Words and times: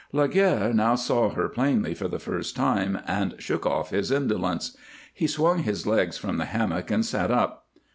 Laguerre 0.11 0.73
now 0.73 0.95
saw 0.95 1.29
her 1.29 1.47
plainly 1.47 1.93
for 1.93 2.07
the 2.07 2.17
first 2.17 2.55
time, 2.55 2.97
and 3.05 3.35
shook 3.37 3.67
off 3.67 3.91
his 3.91 4.09
indolence. 4.09 4.75
He 5.13 5.27
swung 5.27 5.59
his 5.59 5.85
legs 5.85 6.17
from 6.17 6.37
the 6.37 6.45
hammock 6.45 6.89
and 6.89 7.05
sat 7.05 7.29
up. 7.29 7.67